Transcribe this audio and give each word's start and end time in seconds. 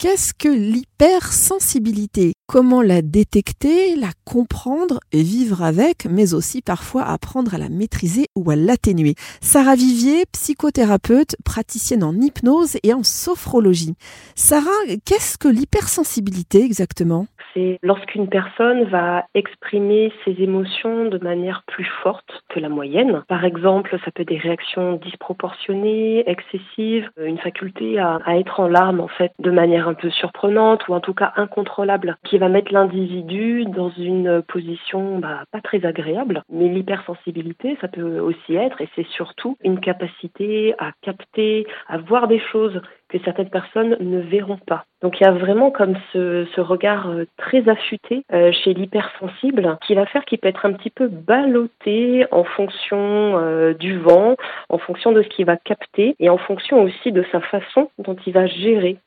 qu'est-ce 0.00 0.32
que 0.32 0.48
l'hypersensibilité? 0.48 2.32
Comment 2.52 2.82
la 2.82 3.00
détecter, 3.00 3.94
la 3.94 4.08
comprendre 4.24 4.98
et 5.12 5.22
vivre 5.22 5.62
avec, 5.62 6.06
mais 6.10 6.34
aussi 6.34 6.62
parfois 6.62 7.04
apprendre 7.04 7.54
à 7.54 7.58
la 7.58 7.68
maîtriser 7.68 8.26
ou 8.34 8.50
à 8.50 8.56
l'atténuer 8.56 9.14
Sarah 9.40 9.76
Vivier, 9.76 10.24
psychothérapeute, 10.32 11.36
praticienne 11.44 12.02
en 12.02 12.12
hypnose 12.12 12.76
et 12.82 12.92
en 12.92 13.04
sophrologie. 13.04 13.94
Sarah, 14.34 14.82
qu'est-ce 15.06 15.38
que 15.38 15.46
l'hypersensibilité 15.46 16.64
exactement? 16.64 17.26
C'est 17.54 17.78
lorsqu'une 17.82 18.28
personne 18.28 18.84
va 18.84 19.24
exprimer 19.34 20.12
ses 20.24 20.40
émotions 20.40 21.06
de 21.06 21.18
manière 21.18 21.64
plus 21.66 21.88
forte 22.02 22.44
que 22.48 22.60
la 22.60 22.68
moyenne. 22.68 23.22
Par 23.28 23.44
exemple, 23.44 23.96
ça 24.04 24.10
peut 24.10 24.22
être 24.22 24.28
des 24.28 24.38
réactions 24.38 24.94
disproportionnées, 24.96 26.28
excessives, 26.28 27.10
une 27.16 27.38
faculté 27.38 27.98
à, 27.98 28.20
être 28.36 28.60
en 28.60 28.68
larmes 28.68 29.00
en 29.00 29.08
fait 29.08 29.32
de 29.38 29.50
manière 29.50 29.88
un 29.88 29.94
peu 29.94 30.10
surprenante 30.10 30.86
ou 30.88 30.94
en 30.94 31.00
tout 31.00 31.14
cas 31.14 31.32
incontrôlable, 31.36 32.16
va 32.40 32.48
mettre 32.48 32.72
l'individu 32.72 33.64
dans 33.66 33.90
une 33.90 34.42
position 34.42 35.18
bah, 35.18 35.44
pas 35.52 35.60
très 35.60 35.84
agréable. 35.84 36.42
Mais 36.50 36.68
l'hypersensibilité, 36.68 37.76
ça 37.80 37.88
peut 37.88 38.18
aussi 38.18 38.56
être, 38.56 38.80
et 38.80 38.88
c'est 38.96 39.06
surtout 39.08 39.56
une 39.62 39.78
capacité 39.78 40.74
à 40.78 40.92
capter, 41.02 41.66
à 41.88 41.98
voir 41.98 42.26
des 42.26 42.40
choses 42.40 42.80
que 43.10 43.18
certaines 43.24 43.50
personnes 43.50 43.96
ne 44.00 44.20
verront 44.20 44.58
pas. 44.66 44.84
Donc 45.02 45.20
il 45.20 45.24
y 45.24 45.26
a 45.26 45.32
vraiment 45.32 45.70
comme 45.70 45.96
ce, 46.12 46.60
regard 46.60 47.08
euh, 47.08 47.24
très 47.36 47.68
affûté 47.68 48.24
euh, 48.32 48.52
chez 48.52 48.74
l'hypersensible 48.74 49.78
qui 49.86 49.94
va 49.94 50.06
faire 50.06 50.24
qu'il 50.24 50.38
peut 50.38 50.48
être 50.48 50.66
un 50.66 50.72
petit 50.72 50.90
peu 50.90 51.08
ballotté 51.08 52.26
en 52.30 52.44
fonction 52.44 53.38
euh, 53.38 53.74
du 53.74 53.98
vent, 53.98 54.36
en 54.68 54.78
fonction 54.78 55.12
de 55.12 55.22
ce 55.22 55.28
qu'il 55.28 55.46
va 55.46 55.56
capter 55.56 56.14
et 56.20 56.28
en 56.28 56.38
fonction 56.38 56.82
aussi 56.82 57.12
de 57.12 57.24
sa 57.32 57.40
façon 57.40 57.90
dont 57.98 58.16
il 58.26 58.32
va 58.32 58.46
gérer 58.46 58.98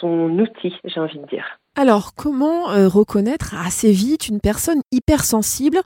son 0.00 0.38
outil, 0.38 0.74
j'ai 0.84 1.00
envie 1.00 1.18
de 1.18 1.26
dire. 1.26 1.58
Alors, 1.80 2.10
comment 2.16 2.72
euh, 2.72 2.88
reconnaître 2.88 3.54
assez 3.54 3.92
vite 3.92 4.26
une 4.26 4.40
personne 4.40 4.80
hypersensible? 4.90 5.78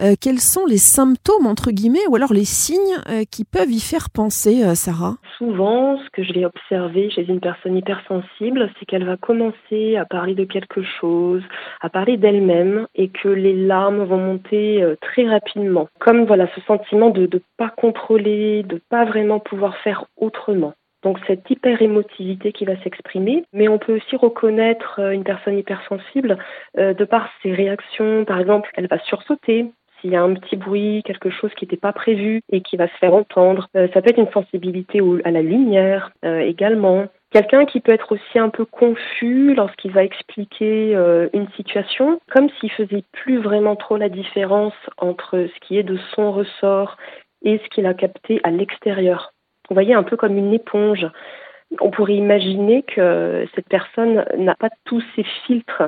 Euh, 0.00 0.14
Quels 0.18 0.40
sont 0.40 0.64
les 0.64 0.78
symptômes, 0.78 1.46
entre 1.46 1.70
guillemets, 1.70 2.06
ou 2.08 2.16
alors 2.16 2.32
les 2.32 2.46
signes 2.46 2.96
euh, 3.10 3.24
qui 3.30 3.44
peuvent 3.44 3.70
y 3.70 3.80
faire 3.80 4.08
penser, 4.08 4.62
Sarah? 4.74 5.16
Souvent, 5.36 5.98
ce 5.98 6.10
que 6.14 6.22
je 6.22 6.32
l'ai 6.32 6.46
observé 6.46 7.10
chez 7.10 7.28
une 7.28 7.40
personne 7.40 7.76
hypersensible, 7.76 8.70
c'est 8.78 8.86
qu'elle 8.86 9.04
va 9.04 9.18
commencer 9.18 9.96
à 9.96 10.06
parler 10.06 10.34
de 10.34 10.44
quelque 10.44 10.82
chose, 10.98 11.42
à 11.82 11.90
parler 11.90 12.16
d'elle-même, 12.16 12.86
et 12.94 13.08
que 13.10 13.28
les 13.28 13.66
larmes 13.66 14.04
vont 14.04 14.16
monter 14.16 14.82
très 15.02 15.28
rapidement. 15.28 15.88
Comme 16.00 16.24
voilà, 16.24 16.48
ce 16.54 16.62
sentiment 16.62 17.10
de 17.10 17.28
ne 17.30 17.40
pas 17.58 17.68
contrôler, 17.68 18.62
de 18.62 18.76
ne 18.76 18.80
pas 18.88 19.04
vraiment 19.04 19.40
pouvoir 19.40 19.76
faire 19.84 20.06
autrement. 20.16 20.72
Donc 21.04 21.18
cette 21.26 21.48
hyper-émotivité 21.50 22.52
qui 22.52 22.64
va 22.64 22.76
s'exprimer, 22.82 23.44
mais 23.52 23.68
on 23.68 23.78
peut 23.78 23.96
aussi 23.96 24.16
reconnaître 24.16 24.98
euh, 24.98 25.10
une 25.10 25.22
personne 25.22 25.58
hypersensible 25.58 26.38
euh, 26.78 26.94
de 26.94 27.04
par 27.04 27.28
ses 27.42 27.52
réactions. 27.52 28.24
Par 28.24 28.40
exemple, 28.40 28.70
elle 28.74 28.88
va 28.88 28.98
sursauter, 29.00 29.66
s'il 30.00 30.12
y 30.12 30.16
a 30.16 30.22
un 30.22 30.32
petit 30.32 30.56
bruit, 30.56 31.02
quelque 31.04 31.28
chose 31.28 31.52
qui 31.54 31.66
n'était 31.66 31.76
pas 31.76 31.92
prévu 31.92 32.40
et 32.50 32.62
qui 32.62 32.78
va 32.78 32.88
se 32.88 32.96
faire 32.96 33.12
entendre. 33.12 33.68
Euh, 33.76 33.86
ça 33.92 34.00
peut 34.00 34.10
être 34.10 34.18
une 34.18 34.32
sensibilité 34.32 35.00
à 35.24 35.30
la 35.30 35.42
lumière 35.42 36.10
également. 36.22 37.06
Quelqu'un 37.30 37.66
qui 37.66 37.80
peut 37.80 37.92
être 37.92 38.12
aussi 38.12 38.38
un 38.38 38.48
peu 38.48 38.64
confus 38.64 39.54
lorsqu'il 39.54 39.90
va 39.90 40.04
expliquer 40.04 40.92
une 41.32 41.48
situation, 41.56 42.20
comme 42.30 42.48
s'il 42.48 42.70
faisait 42.70 43.02
plus 43.12 43.38
vraiment 43.38 43.74
trop 43.74 43.96
la 43.96 44.08
différence 44.08 44.74
entre 44.98 45.48
ce 45.52 45.66
qui 45.66 45.76
est 45.76 45.82
de 45.82 45.98
son 46.14 46.30
ressort 46.30 46.96
et 47.42 47.58
ce 47.58 47.68
qu'il 47.70 47.86
a 47.86 47.94
capté 47.94 48.40
à 48.44 48.50
l'extérieur. 48.52 49.33
Vous 49.68 49.74
voyez, 49.74 49.94
un 49.94 50.02
peu 50.02 50.16
comme 50.16 50.36
une 50.36 50.52
éponge. 50.52 51.06
On 51.80 51.90
pourrait 51.90 52.14
imaginer 52.14 52.82
que 52.82 53.46
cette 53.54 53.68
personne 53.68 54.24
n'a 54.36 54.54
pas 54.54 54.68
tous 54.84 55.02
ses 55.16 55.24
filtres 55.46 55.82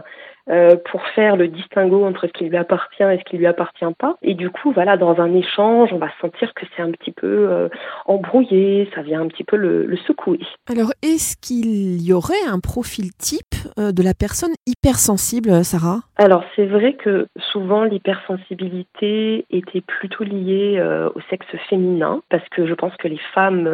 euh, 0.48 0.77
pour 0.92 1.05
faire 1.08 1.34
le 1.34 1.48
distinguo 1.48 2.04
entre 2.04 2.28
ce 2.28 2.32
qui 2.32 2.44
lui 2.44 2.56
appartient 2.56 3.02
et 3.02 3.19
ce 3.19 3.24
qui 3.28 3.36
lui 3.36 3.47
appartient 3.47 3.84
pas. 3.98 4.16
Et 4.22 4.34
du 4.34 4.48
coup, 4.48 4.70
voilà, 4.70 4.97
dans 4.97 5.20
un 5.20 5.34
échange, 5.34 5.92
on 5.92 5.98
va 5.98 6.09
sentir 6.20 6.54
que 6.54 6.65
c'est 6.76 6.82
un 6.82 6.92
petit 6.92 7.10
peu 7.10 7.48
euh, 7.50 7.69
embrouillé, 8.04 8.88
ça 8.94 9.03
vient 9.03 9.22
un 9.22 9.26
petit 9.26 9.42
peu 9.42 9.56
le, 9.56 9.86
le 9.86 9.97
secouer. 9.97 10.38
Alors, 10.69 10.92
est-ce 11.03 11.36
qu'il 11.36 12.00
y 12.00 12.12
aurait 12.12 12.34
un 12.48 12.60
profil 12.60 13.12
type 13.15 13.46
de 13.77 14.03
la 14.03 14.15
personne 14.15 14.53
hypersensible, 14.66 15.65
Sarah? 15.65 16.00
Alors, 16.16 16.44
c'est 16.54 16.66
vrai 16.66 16.94
que 16.94 17.27
souvent 17.53 17.84
l'hypersensibilité 17.84 19.44
était 19.50 19.81
plutôt 19.81 20.25
liée 20.25 20.82
au 21.15 21.21
sexe 21.31 21.47
féminin, 21.69 22.21
parce 22.31 22.47
que 22.50 22.66
je 22.66 22.75
pense 22.75 22.94
que 22.97 23.09
les 23.09 23.21
femmes, 23.34 23.69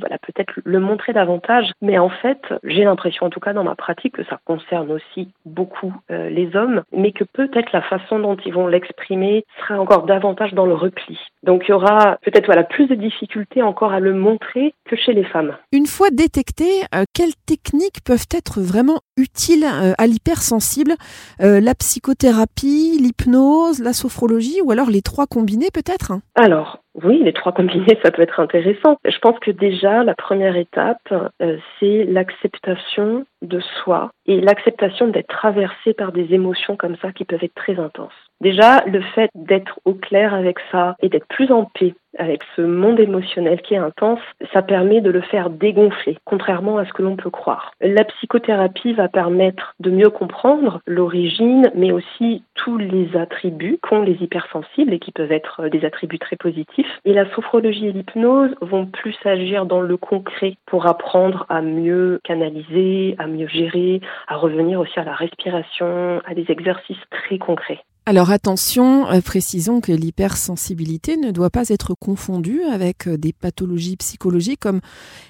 voilà, 0.00 0.18
peut-être 0.18 0.52
le 0.64 0.80
montraient 0.80 1.12
davantage, 1.12 1.70
mais 1.80 1.98
en 1.98 2.10
fait, 2.10 2.40
j'ai 2.64 2.84
l'impression, 2.84 3.26
en 3.26 3.30
tout 3.30 3.40
cas 3.40 3.52
dans 3.52 3.64
ma 3.64 3.74
pratique, 3.74 4.16
que 4.16 4.24
ça 4.24 4.38
concerne 4.44 4.92
aussi 4.92 5.28
beaucoup 5.46 5.92
euh, 6.10 6.28
les 6.30 6.54
hommes, 6.56 6.82
mais 6.92 7.12
que 7.12 7.24
peut-être 7.24 7.72
la 7.72 7.82
façon 7.82 8.18
dont 8.18 8.36
ils 8.44 8.52
vont 8.52 8.66
l'exprimer 8.66 9.44
sera 9.60 9.80
encore 9.80 10.04
davantage 10.04 10.52
dans 10.54 10.66
le 10.66 10.74
repli. 10.74 11.18
Donc 11.42 11.64
il 11.66 11.70
y 11.70 11.74
aura 11.74 12.18
peut-être 12.22 12.46
voilà 12.46 12.64
plus 12.64 12.86
de 12.86 12.94
difficultés 12.94 13.62
encore 13.62 13.92
à 13.92 14.00
le 14.00 14.14
montrer 14.14 14.74
que 14.84 14.96
chez 14.96 15.12
les 15.12 15.24
femmes. 15.24 15.56
Une 15.72 15.86
fois 15.86 16.10
détecté, 16.10 16.82
euh, 16.94 17.04
quelles 17.12 17.34
techniques 17.46 18.04
peuvent 18.04 18.26
être 18.32 18.60
vraiment 18.60 19.00
utiles 19.16 19.64
euh, 19.64 19.92
à 19.98 20.06
l'hypersensible 20.06 20.94
La 21.38 21.74
psychothérapie, 21.74 22.98
l'hypnose, 23.00 23.82
la 23.82 23.92
sophrologie 23.92 24.60
ou 24.62 24.70
alors 24.70 24.90
les 24.90 25.02
trois 25.02 25.26
combinés 25.26 25.70
peut-être 25.72 26.12
Alors 26.34 26.82
oui, 26.94 27.22
les 27.22 27.32
trois 27.32 27.52
combinés, 27.52 27.98
ça 28.04 28.10
peut 28.10 28.22
être 28.22 28.40
intéressant. 28.40 28.98
Je 29.04 29.18
pense 29.18 29.38
que 29.40 29.50
déjà, 29.50 30.04
la 30.04 30.14
première 30.14 30.56
étape, 30.56 31.12
euh, 31.40 31.56
c'est 31.78 32.04
l'acceptation 32.04 33.24
de 33.42 33.60
soi 33.60 34.10
et 34.26 34.40
l'acceptation 34.40 35.08
d'être 35.08 35.28
traversé 35.28 35.94
par 35.94 36.12
des 36.12 36.32
émotions 36.32 36.76
comme 36.76 36.96
ça 37.02 37.12
qui 37.12 37.24
peuvent 37.24 37.42
être 37.42 37.54
très 37.54 37.78
intenses. 37.78 38.12
Déjà, 38.40 38.84
le 38.86 39.00
fait 39.00 39.30
d'être 39.34 39.78
au 39.84 39.94
clair 39.94 40.34
avec 40.34 40.58
ça 40.72 40.96
et 41.00 41.08
d'être 41.08 41.28
plus 41.28 41.52
en 41.52 41.64
paix 41.64 41.94
avec 42.18 42.42
ce 42.56 42.62
monde 42.62 43.00
émotionnel 43.00 43.62
qui 43.62 43.74
est 43.74 43.78
intense, 43.78 44.20
ça 44.52 44.62
permet 44.62 45.00
de 45.00 45.10
le 45.10 45.22
faire 45.22 45.48
dégonfler, 45.48 46.18
contrairement 46.24 46.78
à 46.78 46.84
ce 46.84 46.92
que 46.92 47.02
l'on 47.02 47.16
peut 47.16 47.30
croire. 47.30 47.72
La 47.80 48.04
psychothérapie 48.04 48.92
va 48.92 49.08
permettre 49.08 49.74
de 49.80 49.90
mieux 49.90 50.10
comprendre 50.10 50.80
l'origine, 50.86 51.70
mais 51.74 51.92
aussi 51.92 52.42
tous 52.54 52.76
les 52.76 53.16
attributs 53.16 53.78
qu'ont 53.80 54.02
les 54.02 54.18
hypersensibles 54.20 54.92
et 54.92 54.98
qui 54.98 55.12
peuvent 55.12 55.32
être 55.32 55.68
des 55.68 55.84
attributs 55.84 56.18
très 56.18 56.36
positifs. 56.36 57.00
Et 57.04 57.14
la 57.14 57.32
sophrologie 57.34 57.86
et 57.86 57.92
l'hypnose 57.92 58.54
vont 58.60 58.86
plus 58.86 59.16
agir 59.24 59.66
dans 59.66 59.80
le 59.80 59.96
concret 59.96 60.56
pour 60.66 60.86
apprendre 60.86 61.46
à 61.48 61.62
mieux 61.62 62.20
canaliser, 62.24 63.14
à 63.18 63.26
mieux 63.32 63.48
gérer, 63.48 64.00
à 64.28 64.36
revenir 64.36 64.80
aussi 64.80 64.98
à 64.98 65.04
la 65.04 65.14
respiration, 65.14 66.20
à 66.24 66.34
des 66.34 66.46
exercices 66.48 67.02
très 67.10 67.38
concrets. 67.38 67.80
Alors 68.04 68.32
attention, 68.32 69.08
euh, 69.12 69.20
précisons 69.20 69.80
que 69.80 69.92
l'hypersensibilité 69.92 71.16
ne 71.16 71.30
doit 71.30 71.50
pas 71.50 71.68
être 71.68 71.94
confondue 71.94 72.64
avec 72.64 73.06
euh, 73.06 73.16
des 73.16 73.32
pathologies 73.32 73.96
psychologiques 73.96 74.58
comme 74.58 74.80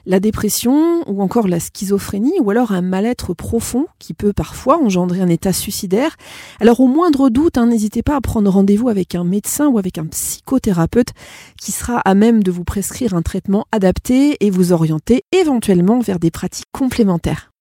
la 0.07 0.21
dépression 0.21 1.03
ou 1.07 1.21
encore 1.21 1.49
la 1.49 1.61
schizophrénie 1.61 2.41
ou 2.41 2.51
alors 2.51 2.73
un 2.73 2.81
mal-être 2.81 3.35
profond 3.35 3.89
qui 3.99 4.15
peut 4.15 4.33
parfois 4.33 4.83
engendrer 4.83 5.21
un 5.21 5.29
état 5.29 5.53
suicidaire. 5.53 6.17
Alors 6.61 6.81
au 6.81 6.87
moindre 6.87 7.29
doute, 7.29 7.59
hein, 7.59 7.67
n'hésitez 7.67 8.03
pas 8.03 8.17
à 8.17 8.23
prendre 8.23 8.51
rendez-vous 8.51 8.89
avec 8.89 9.15
un 9.15 9.25
médecin 9.25 9.69
ou 9.69 9.77
avec 9.79 9.99
un 9.99 10.07
psychothérapeute 10.07 11.11
qui 11.61 11.73
sera 11.73 11.99
à 11.99 12.15
même 12.15 12.43
de 12.43 12.51
vous 12.51 12.65
prescrire 12.65 13.13
un 13.13 13.21
traitement 13.21 13.67
adapté 13.71 14.39
et 14.41 14.49
vous 14.49 14.73
orienter 14.73 15.25
éventuellement 15.31 15.99
vers 15.99 16.19
des 16.19 16.31
pratiques 16.31 16.73
complémentaires. 16.73 17.52